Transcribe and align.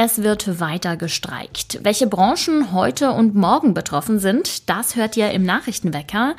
Es 0.00 0.22
wird 0.22 0.60
weiter 0.60 0.96
gestreikt. 0.96 1.80
Welche 1.82 2.06
Branchen 2.06 2.72
heute 2.72 3.10
und 3.10 3.34
morgen 3.34 3.74
betroffen 3.74 4.20
sind, 4.20 4.70
das 4.70 4.94
hört 4.94 5.16
ihr 5.16 5.32
im 5.32 5.42
Nachrichtenwecker. 5.42 6.36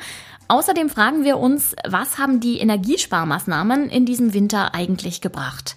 Außerdem 0.48 0.88
fragen 0.88 1.24
wir 1.24 1.36
uns, 1.36 1.76
was 1.86 2.16
haben 2.16 2.40
die 2.40 2.58
Energiesparmaßnahmen 2.58 3.90
in 3.90 4.06
diesem 4.06 4.32
Winter 4.32 4.72
eigentlich 4.74 5.20
gebracht? 5.20 5.76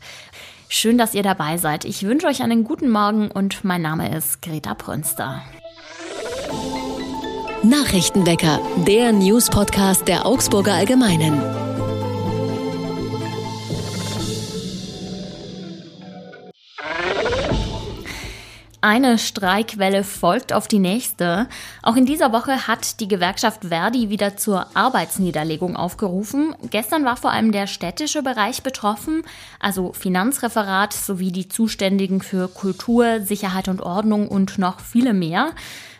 Schön, 0.69 0.97
dass 0.97 1.13
ihr 1.13 1.23
dabei 1.23 1.57
seid. 1.57 1.83
Ich 1.83 2.03
wünsche 2.03 2.27
euch 2.27 2.41
einen 2.41 2.63
guten 2.63 2.89
Morgen 2.89 3.29
und 3.29 3.65
mein 3.65 3.81
Name 3.81 4.15
ist 4.15 4.41
Greta 4.41 4.75
Prünster. 4.75 5.41
Nachrichtenwecker, 7.63 8.61
der 8.87 9.11
News-Podcast 9.11 10.07
der 10.07 10.25
Augsburger 10.25 10.73
Allgemeinen. 10.73 11.62
Eine 18.83 19.17
Streikwelle 19.17 20.03
folgt 20.03 20.51
auf 20.51 20.67
die 20.67 20.79
nächste. 20.79 21.47
Auch 21.83 21.95
in 21.95 22.05
dieser 22.05 22.33
Woche 22.33 22.67
hat 22.67 22.99
die 22.99 23.07
Gewerkschaft 23.07 23.63
Verdi 23.69 24.09
wieder 24.09 24.35
zur 24.35 24.67
Arbeitsniederlegung 24.75 25.77
aufgerufen. 25.77 26.53
Gestern 26.69 27.05
war 27.05 27.15
vor 27.15 27.31
allem 27.31 27.53
der 27.53 27.67
städtische 27.67 28.21
Bereich 28.23 28.61
betroffen, 28.61 29.23
also 29.61 29.93
Finanzreferat 29.93 30.91
sowie 30.91 31.31
die 31.31 31.47
Zuständigen 31.47 32.21
für 32.21 32.49
Kultur, 32.49 33.21
Sicherheit 33.21 33.69
und 33.69 33.81
Ordnung 33.81 34.27
und 34.27 34.57
noch 34.57 34.81
viele 34.81 35.13
mehr 35.13 35.53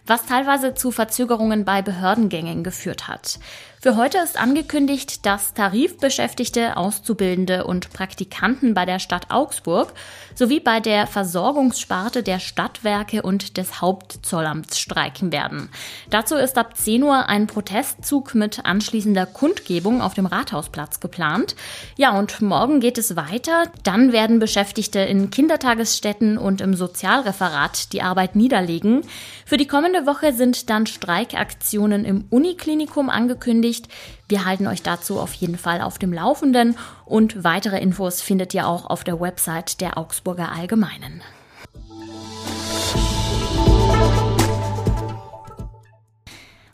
was 0.06 0.26
teilweise 0.26 0.74
zu 0.74 0.92
Verzögerungen 0.92 1.66
bei 1.66 1.82
Behördengängen 1.82 2.64
geführt 2.64 3.08
hat. 3.08 3.40
Für 3.84 3.98
heute 3.98 4.20
ist 4.20 4.40
angekündigt, 4.40 5.26
dass 5.26 5.54
Tarifbeschäftigte, 5.54 6.78
Auszubildende 6.78 7.66
und 7.66 7.92
Praktikanten 7.92 8.74
bei 8.74 8.86
der 8.86 9.00
Stadt 9.00 9.30
Augsburg 9.30 9.92
sowie 10.36 10.62
bei 10.62 10.80
der 10.80 11.06
Versorgungssparte 11.06 12.24
der 12.24 12.40
Stadtwerke 12.40 13.24
und 13.24 13.58
des 13.58 13.82
Hauptzollamts 13.82 14.80
streiken 14.80 15.34
werden. 15.34 15.68
Dazu 16.10 16.36
ist 16.36 16.58
ab 16.58 16.78
10 16.78 17.04
Uhr 17.04 17.28
ein 17.28 17.46
Protestzug 17.46 18.36
mit 18.36 18.66
anschließender 18.66 19.26
Kundgebung 19.26 20.02
auf 20.02 20.14
dem 20.14 20.28
Rathausplatz 20.28 21.02
geplant. 21.02 21.58
Ja, 21.98 22.18
und 22.18 22.42
morgen 22.42 22.80
geht 22.80 22.98
es 22.98 23.18
weiter. 23.18 23.66
Dann 23.84 24.14
werden 24.14 24.40
Beschäftigte 24.40 25.00
in 25.00 25.30
Kindertagesstätten 25.30 26.38
und 26.38 26.62
im 26.62 26.74
Sozialreferat 26.74 27.92
die 27.92 28.02
Arbeit 28.02 28.38
niederlegen. 28.38 29.02
Für 29.46 29.58
die 29.58 29.68
kommende 29.94 30.12
Woche 30.12 30.34
sind 30.34 30.72
dann 30.72 30.88
Streikaktionen 30.88 32.04
im 32.04 32.26
Uniklinikum 32.32 33.12
angekündigt 33.12 33.24
angekündigt. 33.34 33.88
Wir 34.28 34.44
halten 34.44 34.66
euch 34.66 34.82
dazu 34.82 35.20
auf 35.20 35.34
jeden 35.36 35.58
Fall 35.58 35.82
auf 35.82 36.00
dem 36.00 36.12
Laufenden 36.12 36.76
und 37.06 37.44
weitere 37.44 37.80
Infos 37.80 38.20
findet 38.20 38.56
ihr 38.56 38.68
auch 38.68 38.88
auf 38.88 39.04
der 39.04 39.22
Website 39.22 39.82
der 39.82 40.00
Augsburger 40.00 40.52
Allgemeinen. 40.52 41.22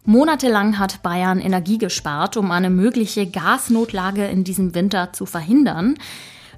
Monatelang 0.05 0.79
hat 0.79 1.03
Bayern 1.03 1.41
Energie 1.41 1.77
gespart, 1.77 2.37
um 2.37 2.51
eine 2.51 2.69
mögliche 2.69 3.27
Gasnotlage 3.27 4.27
in 4.27 4.45
diesem 4.45 4.73
Winter 4.75 5.11
zu 5.11 5.25
verhindern. 5.25 5.95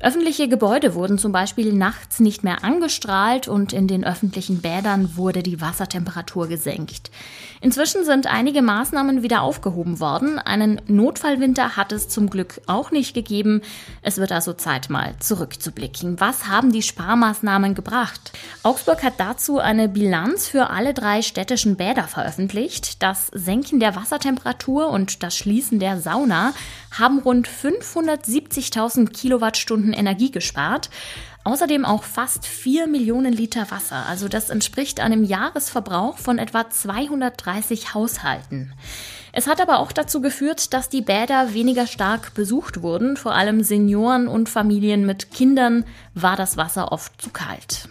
Öffentliche 0.03 0.47
Gebäude 0.47 0.95
wurden 0.95 1.19
zum 1.19 1.31
Beispiel 1.31 1.73
nachts 1.73 2.19
nicht 2.19 2.43
mehr 2.43 2.63
angestrahlt 2.63 3.47
und 3.47 3.71
in 3.71 3.87
den 3.87 4.03
öffentlichen 4.03 4.59
Bädern 4.61 5.15
wurde 5.15 5.43
die 5.43 5.61
Wassertemperatur 5.61 6.47
gesenkt. 6.47 7.11
Inzwischen 7.63 8.03
sind 8.03 8.25
einige 8.25 8.63
Maßnahmen 8.63 9.21
wieder 9.21 9.43
aufgehoben 9.43 9.99
worden. 9.99 10.39
Einen 10.39 10.81
Notfallwinter 10.87 11.77
hat 11.77 11.91
es 11.91 12.09
zum 12.09 12.31
Glück 12.31 12.59
auch 12.65 12.89
nicht 12.89 13.13
gegeben. 13.13 13.61
Es 14.01 14.17
wird 14.17 14.31
also 14.31 14.53
Zeit, 14.53 14.89
mal 14.89 15.13
zurückzublicken. 15.19 16.19
Was 16.19 16.47
haben 16.47 16.71
die 16.71 16.81
Sparmaßnahmen 16.81 17.75
gebracht? 17.75 18.31
Augsburg 18.63 19.03
hat 19.03 19.19
dazu 19.19 19.59
eine 19.59 19.87
Bilanz 19.87 20.47
für 20.47 20.71
alle 20.71 20.95
drei 20.95 21.21
städtischen 21.21 21.75
Bäder 21.75 22.05
veröffentlicht. 22.05 23.03
Das 23.03 23.27
Senken 23.33 23.79
der 23.79 23.95
Wassertemperatur 23.95 24.89
und 24.89 25.21
das 25.21 25.37
Schließen 25.37 25.77
der 25.77 26.01
Sauna 26.01 26.53
haben 26.97 27.19
rund 27.19 27.47
570.000 27.47 29.11
Kilowattstunden 29.11 29.90
Energie 29.93 30.31
gespart. 30.31 30.89
Außerdem 31.43 31.85
auch 31.85 32.03
fast 32.03 32.45
4 32.45 32.87
Millionen 32.87 33.33
Liter 33.33 33.71
Wasser. 33.71 34.05
Also 34.07 34.27
das 34.27 34.49
entspricht 34.49 34.99
einem 34.99 35.23
Jahresverbrauch 35.23 36.17
von 36.17 36.37
etwa 36.37 36.69
230 36.69 37.93
Haushalten. 37.95 38.73
Es 39.33 39.47
hat 39.47 39.61
aber 39.61 39.79
auch 39.79 39.91
dazu 39.91 40.21
geführt, 40.21 40.73
dass 40.73 40.89
die 40.89 41.01
Bäder 41.01 41.53
weniger 41.53 41.87
stark 41.87 42.33
besucht 42.33 42.81
wurden. 42.81 43.17
Vor 43.17 43.33
allem 43.33 43.63
Senioren 43.63 44.27
und 44.27 44.49
Familien 44.49 45.05
mit 45.05 45.31
Kindern 45.31 45.85
war 46.13 46.35
das 46.35 46.57
Wasser 46.57 46.91
oft 46.91 47.19
zu 47.21 47.29
kalt. 47.29 47.87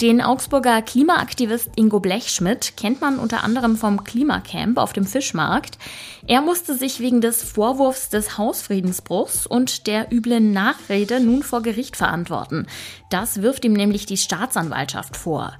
Den 0.00 0.22
Augsburger 0.22 0.80
Klimaaktivist 0.80 1.70
Ingo 1.74 1.98
Blechschmidt 1.98 2.76
kennt 2.76 3.00
man 3.00 3.18
unter 3.18 3.42
anderem 3.42 3.76
vom 3.76 4.04
Klimacamp 4.04 4.78
auf 4.78 4.92
dem 4.92 5.04
Fischmarkt. 5.04 5.76
Er 6.28 6.40
musste 6.40 6.76
sich 6.76 7.00
wegen 7.00 7.20
des 7.20 7.42
Vorwurfs 7.42 8.08
des 8.08 8.38
Hausfriedensbruchs 8.38 9.44
und 9.48 9.88
der 9.88 10.12
üblen 10.12 10.52
Nachrede 10.52 11.18
nun 11.18 11.42
vor 11.42 11.62
Gericht 11.62 11.96
verantworten. 11.96 12.68
Das 13.10 13.42
wirft 13.42 13.64
ihm 13.64 13.72
nämlich 13.72 14.06
die 14.06 14.18
Staatsanwaltschaft 14.18 15.16
vor. 15.16 15.54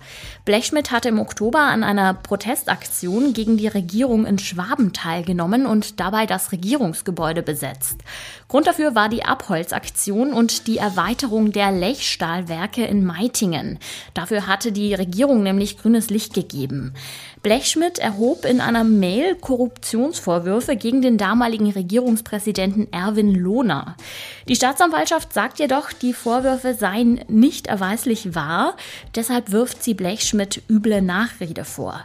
Blechschmidt 0.45 0.93
hatte 0.93 1.09
im 1.09 1.19
Oktober 1.19 1.59
an 1.59 1.83
einer 1.83 2.15
Protestaktion 2.15 3.33
gegen 3.33 3.57
die 3.57 3.67
Regierung 3.67 4.25
in 4.25 4.39
Schwaben 4.39 4.93
teilgenommen 4.93 5.67
und 5.67 5.99
dabei 5.99 6.27
das 6.27 6.53
Regierungsgebäude 6.53 7.43
besetzt. 7.43 8.03
Grund 8.47 8.69
dafür 8.69 8.95
war 8.95 9.09
die 9.09 9.25
Abholzaktion 9.25 10.33
und 10.33 10.69
die 10.69 10.79
Erweiterung 10.79 11.51
der 11.51 11.73
Lechstahlwerke 11.73 12.85
in 12.85 13.05
Meitingen. 13.05 13.81
Dafür 14.15 14.28
hatte 14.31 14.73
die 14.73 14.95
Regierung 14.95 15.43
nämlich 15.43 15.79
grünes 15.79 16.11
Licht 16.11 16.35
gegeben. 16.35 16.95
Blechschmidt 17.43 17.99
erhob 17.99 18.45
in 18.45 18.61
einer 18.61 18.85
Mail 18.85 19.35
Korruptionsvorwürfe 19.37 20.77
gegen 20.77 21.03
den 21.03 21.19
damaligen 21.19 21.71
Regierungspräsidenten 21.71 22.93
Erwin 22.93 23.35
Lohner. 23.35 23.97
Die 24.49 24.57
Staatsanwaltschaft 24.57 25.33
sagt 25.33 25.59
jedoch, 25.59 25.93
die 25.93 26.13
Vorwürfe 26.13 26.75
seien 26.75 27.21
nicht 27.29 27.67
erweislich 27.67 28.35
wahr, 28.35 28.77
deshalb 29.15 29.53
wirft 29.53 29.83
sie 29.83 29.95
Blechschmidt 29.95 30.63
üble 30.69 31.03
Nachrede 31.03 31.65
vor. 31.65 32.03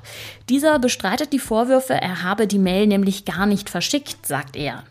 Dieser 0.50 0.80
bestreitet 0.80 1.34
die 1.34 1.40
Vorwürfe, 1.40 1.94
er 1.94 2.24
habe 2.24 2.48
die 2.48 2.60
Mail 2.60 2.88
nämlich 2.88 3.26
gar 3.26 3.46
nicht 3.46 3.70
verschickt, 3.70 4.26
sagt 4.26 4.56
er. 4.56 4.84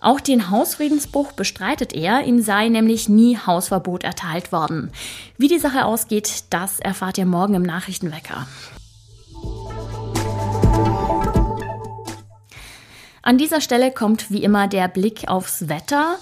Auch 0.00 0.20
den 0.20 0.50
Hausfriedensbruch 0.50 1.32
bestreitet 1.32 1.92
er, 1.92 2.24
ihm 2.24 2.40
sei 2.40 2.68
nämlich 2.68 3.08
nie 3.08 3.36
Hausverbot 3.36 4.04
erteilt 4.04 4.52
worden. 4.52 4.90
Wie 5.36 5.48
die 5.48 5.58
Sache 5.58 5.84
ausgeht, 5.84 6.44
das 6.50 6.78
erfahrt 6.78 7.18
ihr 7.18 7.26
morgen 7.26 7.54
im 7.54 7.62
Nachrichtenwecker. 7.62 8.46
An 13.22 13.36
dieser 13.36 13.60
Stelle 13.60 13.90
kommt 13.90 14.30
wie 14.30 14.42
immer 14.42 14.68
der 14.68 14.88
Blick 14.88 15.28
aufs 15.28 15.68
Wetter. 15.68 16.16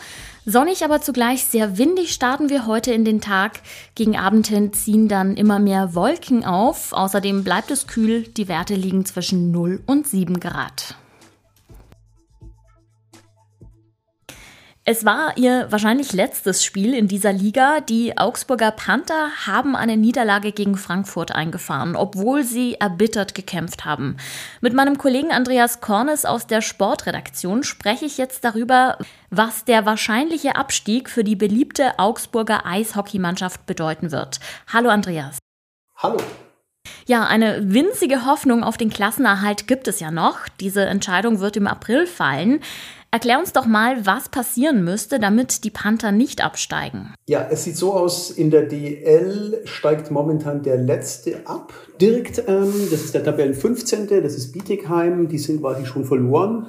Sonnig, 0.45 0.85
aber 0.85 1.01
zugleich 1.01 1.45
sehr 1.45 1.77
windig 1.77 2.13
starten 2.13 2.49
wir 2.49 2.67
heute 2.67 2.93
in 2.93 3.05
den 3.05 3.21
Tag. 3.21 3.61
Gegen 3.95 4.17
Abend 4.17 4.47
hin 4.47 4.73
ziehen 4.73 5.09
dann 5.09 5.37
immer 5.37 5.59
mehr 5.59 5.95
Wolken 5.95 6.45
auf. 6.45 6.93
Außerdem 6.93 7.45
bleibt 7.45 7.71
es 7.71 7.87
kühl. 7.87 8.23
Die 8.23 8.49
Werte 8.49 8.75
liegen 8.75 9.05
zwischen 9.05 9.51
0 9.51 9.83
und 9.87 10.07
7 10.07 10.41
Grad. 10.41 10.97
Es 14.89 15.05
war 15.05 15.37
ihr 15.37 15.67
wahrscheinlich 15.71 16.13
letztes 16.13 16.65
Spiel 16.65 16.95
in 16.95 17.09
dieser 17.09 17.33
Liga. 17.33 17.81
Die 17.81 18.17
Augsburger 18.17 18.71
Panther 18.71 19.31
haben 19.45 19.75
eine 19.75 19.97
Niederlage 19.97 20.53
gegen 20.53 20.77
Frankfurt 20.77 21.33
eingefahren, 21.33 21.97
obwohl 21.97 22.45
sie 22.45 22.75
erbittert 22.75 23.35
gekämpft 23.35 23.85
haben. 23.85 24.17
Mit 24.61 24.75
meinem 24.75 24.97
Kollegen 24.97 25.33
Andreas 25.33 25.81
Kornes 25.81 26.25
aus 26.25 26.47
der 26.47 26.61
Sportredaktion 26.61 27.65
spreche 27.65 28.05
ich 28.05 28.17
jetzt 28.17 28.45
darüber, 28.45 28.97
was 29.29 29.65
der 29.65 29.87
wahrscheinliche 29.87 30.55
Abstieg 30.55 31.11
für 31.11 31.25
die 31.25 31.35
beliebte 31.35 31.99
Augsburger 31.99 32.65
Eishockeymannschaft 32.65 33.67
bedeuten 33.67 34.13
wird. 34.13 34.39
Hallo 34.73 34.91
Andreas. 34.91 35.39
Hallo. 35.97 36.19
Ja, 37.07 37.25
eine 37.25 37.73
winzige 37.73 38.27
Hoffnung 38.27 38.65
auf 38.65 38.77
den 38.77 38.91
Klassenerhalt 38.91 39.67
gibt 39.67 39.89
es 39.89 40.01
ja 40.01 40.11
noch. 40.11 40.49
Diese 40.61 40.85
Entscheidung 40.87 41.41
wird 41.41 41.57
im 41.57 41.67
April 41.67 42.07
fallen. 42.07 42.61
Erklär 43.11 43.39
uns 43.39 43.53
doch 43.53 43.67
mal, 43.67 44.05
was 44.05 44.29
passieren 44.29 44.85
müsste, 44.85 45.19
damit 45.19 45.65
die 45.65 45.71
Panther 45.71 46.13
nicht 46.13 46.45
absteigen. 46.45 47.15
Ja, 47.27 47.47
es 47.51 47.65
sieht 47.65 47.77
so 47.77 47.93
aus, 47.93 48.31
in 48.31 48.51
der 48.51 48.63
DL 48.63 49.63
steigt 49.65 50.11
momentan 50.11 50.63
der 50.63 50.77
letzte 50.77 51.47
ab. 51.47 51.73
Direkt, 52.01 52.43
ähm, 52.47 52.73
das 52.91 53.05
ist 53.05 53.15
der 53.15 53.25
Tabellen 53.25 53.55
15., 53.55 54.09
das 54.23 54.35
ist 54.35 54.53
Bietigheim, 54.53 55.29
die 55.29 55.39
sind 55.39 55.61
quasi 55.61 55.87
schon 55.87 56.05
verloren. 56.05 56.67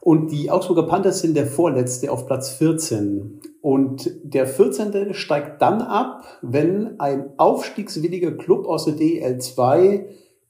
Und 0.00 0.30
die 0.30 0.50
Augsburger 0.50 0.84
Panthers 0.84 1.20
sind 1.20 1.36
der 1.36 1.46
vorletzte 1.46 2.10
auf 2.10 2.26
Platz 2.26 2.50
14. 2.50 3.40
Und 3.60 4.10
der 4.22 4.46
14. 4.46 5.12
steigt 5.12 5.60
dann 5.60 5.82
ab, 5.82 6.24
wenn 6.40 6.98
ein 7.00 7.30
aufstiegswilliger 7.36 8.32
Club 8.32 8.66
aus 8.66 8.86
der 8.86 8.94
DL2 8.94 10.06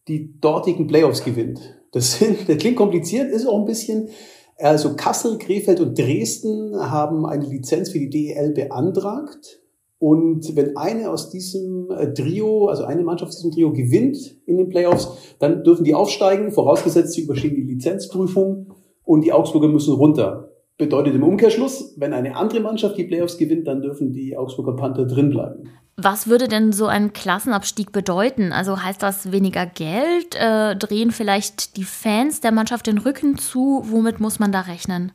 die 0.06 0.38
dortigen 0.40 0.86
Playoffs 0.86 1.24
gewinnt. 1.24 1.60
Das, 1.92 2.18
sind, 2.18 2.48
das 2.48 2.58
klingt 2.58 2.76
kompliziert, 2.76 3.32
ist 3.32 3.46
auch 3.46 3.58
ein 3.58 3.64
bisschen, 3.64 4.10
Also 4.58 4.94
Kassel, 4.96 5.38
Krefeld 5.38 5.80
und 5.80 5.96
Dresden 5.96 6.76
haben 6.76 7.24
eine 7.26 7.46
Lizenz 7.46 7.90
für 7.90 7.98
die 7.98 8.10
DEL 8.10 8.52
beantragt. 8.52 9.60
Und 10.00 10.54
wenn 10.54 10.76
eine 10.76 11.10
aus 11.10 11.30
diesem 11.30 11.90
äh, 11.90 12.12
Trio, 12.12 12.66
also 12.66 12.84
eine 12.84 13.02
Mannschaft 13.02 13.30
aus 13.30 13.36
diesem 13.36 13.52
Trio 13.52 13.72
gewinnt 13.72 14.36
in 14.46 14.56
den 14.56 14.68
Playoffs, 14.68 15.08
dann 15.40 15.64
dürfen 15.64 15.84
die 15.84 15.94
aufsteigen, 15.94 16.52
vorausgesetzt 16.52 17.12
sie 17.12 17.22
überstehen 17.22 17.56
die 17.56 17.62
Lizenzprüfung 17.62 18.74
und 19.04 19.24
die 19.24 19.32
Augsburger 19.32 19.68
müssen 19.68 19.94
runter. 19.94 20.50
Bedeutet 20.78 21.16
im 21.16 21.24
Umkehrschluss, 21.24 21.94
wenn 21.96 22.12
eine 22.12 22.36
andere 22.36 22.60
Mannschaft 22.60 22.96
die 22.96 23.04
Playoffs 23.04 23.36
gewinnt, 23.36 23.66
dann 23.66 23.82
dürfen 23.82 24.12
die 24.12 24.36
Augsburger 24.36 24.76
Panther 24.76 25.06
drinbleiben. 25.06 25.68
Was 25.96 26.28
würde 26.28 26.46
denn 26.46 26.70
so 26.70 26.86
ein 26.86 27.12
Klassenabstieg 27.12 27.90
bedeuten? 27.90 28.52
Also 28.52 28.80
heißt 28.80 29.02
das 29.02 29.32
weniger 29.32 29.66
Geld? 29.66 30.36
Äh, 30.36 30.76
drehen 30.76 31.10
vielleicht 31.10 31.76
die 31.76 31.82
Fans 31.82 32.40
der 32.40 32.52
Mannschaft 32.52 32.86
den 32.86 32.98
Rücken 32.98 33.36
zu? 33.36 33.82
Womit 33.86 34.20
muss 34.20 34.38
man 34.38 34.52
da 34.52 34.60
rechnen? 34.60 35.10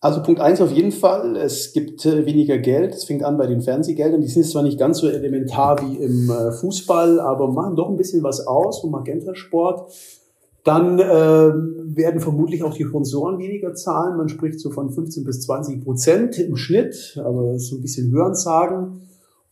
Also 0.00 0.22
Punkt 0.22 0.40
eins 0.40 0.60
auf 0.60 0.70
jeden 0.70 0.92
Fall, 0.92 1.34
es 1.34 1.72
gibt 1.72 2.06
äh, 2.06 2.24
weniger 2.24 2.58
Geld. 2.58 2.94
Es 2.94 3.02
fängt 3.02 3.24
an 3.24 3.36
bei 3.36 3.48
den 3.48 3.62
Fernsehgeldern. 3.62 4.20
Die 4.20 4.28
sind 4.28 4.46
zwar 4.46 4.62
nicht 4.62 4.78
ganz 4.78 4.98
so 4.98 5.08
elementar 5.08 5.80
wie 5.82 5.96
im 5.96 6.30
äh, 6.30 6.52
Fußball, 6.52 7.18
aber 7.18 7.50
machen 7.50 7.74
doch 7.74 7.88
ein 7.88 7.96
bisschen 7.96 8.22
was 8.22 8.46
aus 8.46 8.82
vom 8.82 8.92
Magenta 8.92 9.34
Sport. 9.34 9.90
Dann 10.66 10.98
äh, 10.98 11.04
werden 11.04 12.20
vermutlich 12.20 12.64
auch 12.64 12.74
die 12.74 12.82
Sponsoren 12.82 13.38
weniger 13.38 13.72
zahlen. 13.74 14.16
Man 14.16 14.28
spricht 14.28 14.58
so 14.58 14.72
von 14.72 14.90
15 14.90 15.22
bis 15.22 15.42
20 15.42 15.84
Prozent 15.84 16.40
im 16.40 16.56
Schnitt, 16.56 17.16
aber 17.24 17.56
so 17.60 17.76
ein 17.76 17.82
bisschen 17.82 18.10
hören 18.10 18.34
sagen. 18.34 19.02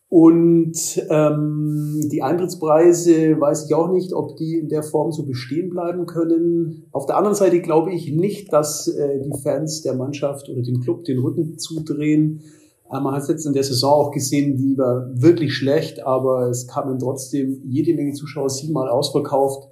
Und 0.08 0.76
ähm, 1.08 2.00
die 2.10 2.20
Eintrittspreise 2.20 3.40
weiß 3.40 3.66
ich 3.66 3.74
auch 3.76 3.92
nicht, 3.92 4.12
ob 4.12 4.36
die 4.36 4.58
in 4.58 4.68
der 4.68 4.82
Form 4.82 5.12
so 5.12 5.24
bestehen 5.24 5.70
bleiben 5.70 6.06
können. 6.06 6.88
Auf 6.90 7.06
der 7.06 7.16
anderen 7.16 7.36
Seite 7.36 7.60
glaube 7.60 7.92
ich 7.92 8.10
nicht, 8.12 8.52
dass 8.52 8.88
äh, 8.88 9.20
die 9.20 9.40
Fans 9.40 9.82
der 9.82 9.94
Mannschaft 9.94 10.48
oder 10.48 10.62
dem 10.62 10.80
Club 10.80 11.04
den 11.04 11.20
Rücken 11.20 11.58
zudrehen. 11.58 12.42
Äh, 12.90 13.00
man 13.00 13.14
hat 13.14 13.22
es 13.22 13.28
jetzt 13.28 13.46
in 13.46 13.52
der 13.52 13.62
Saison 13.62 13.92
auch 13.92 14.10
gesehen, 14.10 14.56
die 14.56 14.76
war 14.76 15.10
wirklich 15.14 15.54
schlecht, 15.54 16.04
aber 16.04 16.48
es 16.48 16.66
kamen 16.66 16.98
trotzdem 16.98 17.62
jede 17.64 17.94
Menge 17.94 18.14
Zuschauer 18.14 18.50
siebenmal 18.50 18.88
ausverkauft. 18.88 19.68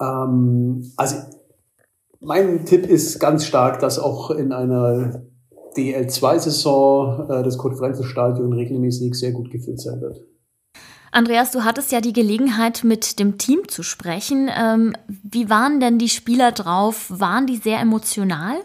Ähm, 0.00 0.92
also 0.96 1.16
mein 2.20 2.64
Tipp 2.64 2.86
ist 2.86 3.18
ganz 3.18 3.44
stark, 3.44 3.80
dass 3.80 3.98
auch 3.98 4.30
in 4.30 4.52
einer 4.52 5.22
DL2-Saison 5.76 7.30
äh, 7.30 7.42
das 7.42 7.58
Konferenzstadion 7.58 8.52
regelmäßig 8.52 9.14
sehr 9.14 9.32
gut 9.32 9.50
gefüllt 9.50 9.80
sein 9.80 10.00
wird. 10.00 10.20
Andreas, 11.12 11.50
du 11.50 11.64
hattest 11.64 11.92
ja 11.92 12.00
die 12.00 12.12
Gelegenheit, 12.12 12.84
mit 12.84 13.18
dem 13.18 13.38
Team 13.38 13.68
zu 13.68 13.82
sprechen. 13.82 14.50
Ähm, 14.54 14.92
wie 15.08 15.48
waren 15.48 15.80
denn 15.80 15.98
die 15.98 16.08
Spieler 16.08 16.52
drauf? 16.52 17.06
Waren 17.08 17.46
die 17.46 17.56
sehr 17.56 17.80
emotional? 17.80 18.56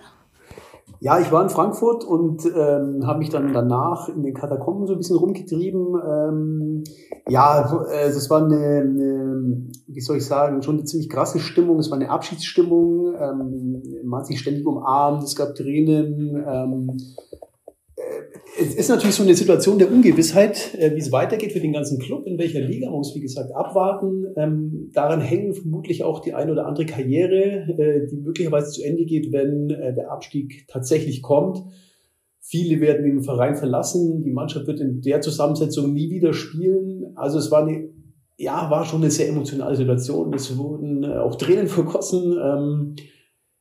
Ja, 1.04 1.20
ich 1.20 1.32
war 1.32 1.42
in 1.42 1.50
Frankfurt 1.50 2.04
und 2.04 2.46
ähm, 2.46 3.08
habe 3.08 3.18
mich 3.18 3.30
dann 3.30 3.52
danach 3.54 4.08
in 4.08 4.22
den 4.22 4.36
Katakomben 4.36 4.86
so 4.86 4.94
ein 4.94 5.00
bisschen 5.00 5.18
rumgetrieben. 5.18 5.96
Ähm, 5.96 6.84
ja, 7.28 7.84
äh, 7.92 8.06
es 8.06 8.30
war 8.30 8.46
eine, 8.46 8.56
eine, 8.56 9.68
wie 9.88 10.00
soll 10.00 10.18
ich 10.18 10.26
sagen, 10.28 10.62
schon 10.62 10.76
eine 10.76 10.84
ziemlich 10.84 11.10
krasse 11.10 11.40
Stimmung. 11.40 11.80
Es 11.80 11.90
war 11.90 11.98
eine 11.98 12.12
Abschiedsstimmung. 12.12 13.16
Ähm, 13.20 13.82
man 14.04 14.20
hat 14.20 14.28
sich 14.28 14.40
ständig 14.40 14.64
umarmt, 14.64 15.24
es 15.24 15.36
gab 15.36 15.56
Tränen. 15.56 16.36
Ähm, 16.48 17.02
es 18.62 18.76
ist 18.76 18.90
natürlich 18.90 19.16
so 19.16 19.24
eine 19.24 19.36
Situation 19.36 19.80
der 19.80 19.92
Ungewissheit, 19.92 20.76
äh, 20.76 20.96
wie 20.96 21.00
es 21.00 21.12
weitergeht 21.12 21.52
für 21.52 21.60
den 21.60 21.74
ganzen 21.74 22.00
Club, 22.00 22.26
in 22.26 22.38
welcher 22.38 22.62
Liga. 22.62 22.90
Man 22.90 23.00
muss, 23.00 23.16
wie 23.16 23.22
gesagt, 23.22 23.54
abwarten. 23.54 24.28
Ähm, 24.38 24.90
daran 24.94 25.22
hängen 25.22 25.54
vermutlich 25.54 26.04
auch 26.04 26.20
die 26.20 26.34
eine 26.34 26.52
oder 26.52 26.68
andere 26.68 26.86
Karriere, 26.86 27.68
äh, 27.78 28.08
die 28.08 28.18
möglicherweise 28.18 28.72
zu 28.72 28.84
Ende 28.84 29.06
geht, 29.06 29.32
wenn 29.32 29.70
äh, 29.70 29.94
der 29.94 30.12
Abstieg 30.12 30.66
tatsächlich 30.68 31.22
kommt. 31.22 31.64
Viele 32.40 32.82
werden 32.82 33.06
den 33.06 33.24
Verein 33.24 33.56
verlassen. 33.56 34.24
Die 34.24 34.32
Mannschaft 34.32 34.68
wird 34.68 34.80
in 34.80 35.02
der 35.02 35.22
Zusammensetzung 35.22 35.94
nie 35.94 36.10
wieder 36.10 36.34
spielen. 36.34 37.12
Also 37.16 37.40
es 37.40 37.52
war 37.52 37.68
eine, 37.68 37.90
ja, 38.38 38.70
war 38.70 38.86
schon 38.86 39.02
eine 39.02 39.12
sehr 39.12 39.30
emotionale 39.30 39.76
Situation. 39.76 40.34
Es 40.34 40.58
wurden 40.58 41.06
auch 41.06 41.36
Tränen 41.36 41.68
vergossen. 41.68 42.38
Ähm, 42.42 42.96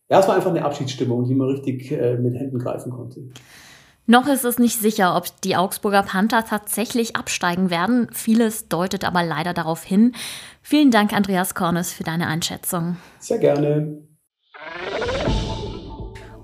ja, 0.09 0.21
es 0.21 0.29
war 0.29 0.35
einfach 0.35 0.51
eine 0.51 0.65
Abschiedsstimmung, 0.65 1.25
die 1.25 1.35
man 1.35 1.51
richtig 1.51 1.93
mit 2.21 2.35
Händen 2.35 2.59
greifen 2.59 2.91
konnte. 2.91 3.29
Noch 4.11 4.27
ist 4.27 4.45
es 4.45 4.59
nicht 4.59 4.81
sicher, 4.81 5.15
ob 5.15 5.41
die 5.43 5.55
Augsburger 5.55 6.03
Panther 6.03 6.45
tatsächlich 6.45 7.15
absteigen 7.15 7.71
werden. 7.71 8.09
Vieles 8.13 8.67
deutet 8.67 9.05
aber 9.05 9.23
leider 9.23 9.55
darauf 9.55 9.85
hin. 9.85 10.17
Vielen 10.63 10.91
Dank, 10.91 11.13
Andreas 11.13 11.55
Kornes, 11.55 11.93
für 11.93 12.03
deine 12.03 12.27
Einschätzung. 12.27 12.97
Sehr 13.21 13.39
gerne. 13.39 14.03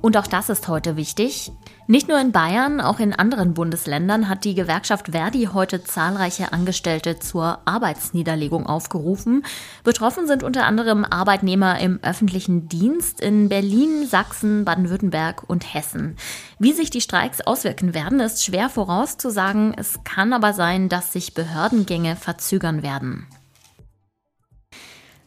Und 0.06 0.16
auch 0.16 0.28
das 0.28 0.50
ist 0.50 0.68
heute 0.68 0.94
wichtig. 0.94 1.50
Nicht 1.88 2.06
nur 2.06 2.20
in 2.20 2.30
Bayern, 2.30 2.80
auch 2.80 3.00
in 3.00 3.12
anderen 3.12 3.54
Bundesländern 3.54 4.28
hat 4.28 4.44
die 4.44 4.54
Gewerkschaft 4.54 5.08
Verdi 5.10 5.48
heute 5.52 5.82
zahlreiche 5.82 6.52
Angestellte 6.52 7.18
zur 7.18 7.58
Arbeitsniederlegung 7.64 8.66
aufgerufen. 8.66 9.44
Betroffen 9.82 10.28
sind 10.28 10.44
unter 10.44 10.64
anderem 10.64 11.04
Arbeitnehmer 11.04 11.80
im 11.80 11.98
öffentlichen 12.04 12.68
Dienst 12.68 13.20
in 13.20 13.48
Berlin, 13.48 14.06
Sachsen, 14.06 14.64
Baden-Württemberg 14.64 15.42
und 15.50 15.74
Hessen. 15.74 16.14
Wie 16.60 16.72
sich 16.72 16.90
die 16.90 17.00
Streiks 17.00 17.40
auswirken 17.40 17.92
werden, 17.92 18.20
ist 18.20 18.44
schwer 18.44 18.68
vorauszusagen. 18.68 19.74
Es 19.76 20.04
kann 20.04 20.32
aber 20.32 20.52
sein, 20.52 20.88
dass 20.88 21.12
sich 21.12 21.34
Behördengänge 21.34 22.14
verzögern 22.14 22.84
werden. 22.84 23.26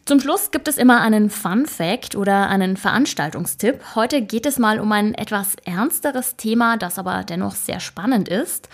Zum 0.10 0.20
Schluss 0.20 0.50
gibt 0.50 0.68
es 0.68 0.80
immer 0.80 1.02
einen 1.02 1.30
Fun 1.30 1.68
Fact 1.68 2.16
oder 2.16 2.50
einen 2.50 2.78
Veranstaltungstipp. 2.78 3.94
Heute 3.94 4.24
geht 4.24 4.48
es 4.48 4.58
mal 4.58 4.80
um 4.80 4.92
ein 4.92 5.14
etwas 5.14 5.54
ernsteres 5.66 6.36
Thema, 6.36 6.78
das 6.78 6.98
aber 6.98 7.24
dennoch 7.24 7.54
sehr 7.54 7.80
spannend 7.80 8.28
ist. 8.28 8.70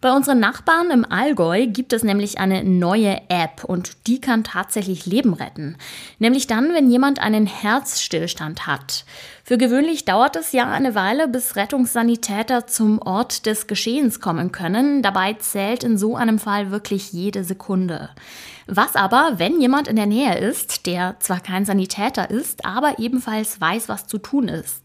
Bei 0.00 0.12
unseren 0.12 0.38
Nachbarn 0.38 0.92
im 0.92 1.04
Allgäu 1.04 1.66
gibt 1.66 1.92
es 1.92 2.04
nämlich 2.04 2.38
eine 2.38 2.62
neue 2.62 3.20
App 3.28 3.64
und 3.64 4.06
die 4.06 4.20
kann 4.20 4.44
tatsächlich 4.44 5.06
Leben 5.06 5.34
retten. 5.34 5.76
Nämlich 6.20 6.46
dann, 6.46 6.72
wenn 6.72 6.88
jemand 6.88 7.18
einen 7.18 7.46
Herzstillstand 7.46 8.68
hat. 8.68 9.04
Für 9.48 9.58
gewöhnlich 9.58 10.04
dauert 10.04 10.34
es 10.34 10.50
ja 10.50 10.68
eine 10.68 10.96
Weile, 10.96 11.28
bis 11.28 11.54
Rettungssanitäter 11.54 12.66
zum 12.66 13.00
Ort 13.00 13.46
des 13.46 13.68
Geschehens 13.68 14.18
kommen 14.18 14.50
können. 14.50 15.02
Dabei 15.02 15.34
zählt 15.34 15.84
in 15.84 15.98
so 15.98 16.16
einem 16.16 16.40
Fall 16.40 16.72
wirklich 16.72 17.12
jede 17.12 17.44
Sekunde. 17.44 18.10
Was 18.66 18.96
aber, 18.96 19.34
wenn 19.36 19.60
jemand 19.60 19.86
in 19.86 19.94
der 19.94 20.06
Nähe 20.06 20.36
ist, 20.36 20.86
der 20.86 21.20
zwar 21.20 21.38
kein 21.38 21.64
Sanitäter 21.64 22.28
ist, 22.28 22.66
aber 22.66 22.98
ebenfalls 22.98 23.60
weiß, 23.60 23.88
was 23.88 24.08
zu 24.08 24.18
tun 24.18 24.48
ist? 24.48 24.82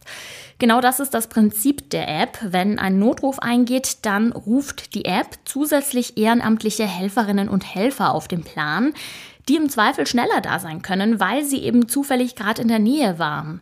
Genau 0.60 0.80
das 0.80 1.00
ist 1.00 1.16
das 1.16 1.26
Prinzip 1.26 1.90
der 1.90 2.08
App. 2.08 2.38
Wenn 2.44 2.78
ein 2.78 3.00
Notruf 3.00 3.40
eingeht, 3.40 4.06
dann 4.06 4.32
ruft 4.32 4.94
die 4.94 5.06
App 5.06 5.40
zusätzlich 5.44 6.18
ehrenamtliche 6.18 6.86
Helferinnen 6.86 7.50
und 7.50 7.66
Helfer 7.66 8.14
auf 8.14 8.28
den 8.28 8.44
Plan, 8.44 8.94
die 9.48 9.56
im 9.56 9.70
Zweifel 9.70 10.08
schneller 10.08 10.42
da 10.42 10.60
sein 10.60 10.82
können, 10.82 11.20
weil 11.20 11.44
sie 11.44 11.64
eben 11.64 11.88
zufällig 11.88 12.36
gerade 12.36 12.62
in 12.62 12.68
der 12.68 12.80
Nähe 12.80 13.20
waren. 13.20 13.62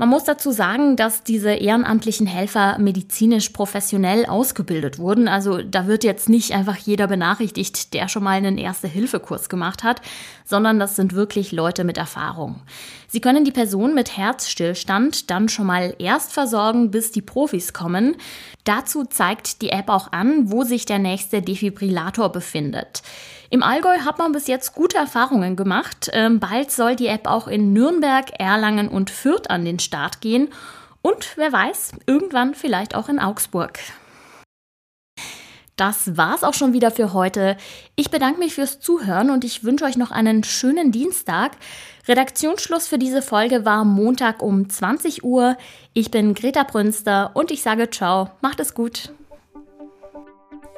Man 0.00 0.10
muss 0.10 0.22
dazu 0.22 0.52
sagen, 0.52 0.94
dass 0.94 1.24
diese 1.24 1.50
ehrenamtlichen 1.50 2.28
Helfer 2.28 2.78
medizinisch 2.78 3.48
professionell 3.48 4.26
ausgebildet 4.26 5.00
wurden. 5.00 5.26
Also 5.26 5.60
da 5.60 5.88
wird 5.88 6.04
jetzt 6.04 6.28
nicht 6.28 6.52
einfach 6.52 6.76
jeder 6.76 7.08
benachrichtigt, 7.08 7.92
der 7.94 8.06
schon 8.06 8.22
mal 8.22 8.36
einen 8.36 8.58
Erste-Hilfe-Kurs 8.58 9.48
gemacht 9.48 9.82
hat, 9.82 10.00
sondern 10.44 10.78
das 10.78 10.94
sind 10.94 11.14
wirklich 11.14 11.50
Leute 11.50 11.82
mit 11.82 11.98
Erfahrung. 11.98 12.62
Sie 13.08 13.20
können 13.20 13.44
die 13.44 13.50
Person 13.50 13.92
mit 13.92 14.16
Herzstillstand 14.16 15.30
dann 15.30 15.48
schon 15.48 15.66
mal 15.66 15.96
erst 15.98 16.32
versorgen, 16.32 16.92
bis 16.92 17.10
die 17.10 17.22
Profis 17.22 17.72
kommen. 17.72 18.14
Dazu 18.62 19.02
zeigt 19.02 19.62
die 19.62 19.70
App 19.70 19.88
auch 19.88 20.12
an, 20.12 20.52
wo 20.52 20.62
sich 20.62 20.86
der 20.86 21.00
nächste 21.00 21.42
Defibrillator 21.42 22.30
befindet. 22.30 23.02
Im 23.50 23.62
Allgäu 23.62 23.98
hat 24.00 24.18
man 24.18 24.32
bis 24.32 24.46
jetzt 24.46 24.74
gute 24.74 24.98
Erfahrungen 24.98 25.56
gemacht. 25.56 26.10
Ähm, 26.12 26.38
bald 26.38 26.70
soll 26.70 26.96
die 26.96 27.06
App 27.06 27.26
auch 27.26 27.48
in 27.48 27.72
Nürnberg, 27.72 28.38
Erlangen 28.38 28.88
und 28.88 29.10
Fürth 29.10 29.48
an 29.48 29.64
den 29.64 29.78
Start 29.78 30.20
gehen. 30.20 30.48
Und 31.00 31.36
wer 31.36 31.50
weiß, 31.50 31.92
irgendwann 32.06 32.54
vielleicht 32.54 32.94
auch 32.94 33.08
in 33.08 33.18
Augsburg. 33.18 33.78
Das 35.76 36.16
war's 36.16 36.42
auch 36.42 36.54
schon 36.54 36.72
wieder 36.72 36.90
für 36.90 37.12
heute. 37.12 37.56
Ich 37.94 38.10
bedanke 38.10 38.40
mich 38.40 38.54
fürs 38.54 38.80
Zuhören 38.80 39.30
und 39.30 39.44
ich 39.44 39.62
wünsche 39.62 39.84
euch 39.84 39.96
noch 39.96 40.10
einen 40.10 40.42
schönen 40.42 40.90
Dienstag. 40.90 41.52
Redaktionsschluss 42.08 42.88
für 42.88 42.98
diese 42.98 43.22
Folge 43.22 43.64
war 43.64 43.84
Montag 43.84 44.42
um 44.42 44.68
20 44.68 45.22
Uhr. 45.22 45.56
Ich 45.94 46.10
bin 46.10 46.34
Greta 46.34 46.64
Brünster 46.64 47.30
und 47.34 47.52
ich 47.52 47.62
sage 47.62 47.88
ciao, 47.90 48.30
macht 48.40 48.58
es 48.58 48.74
gut. 48.74 49.12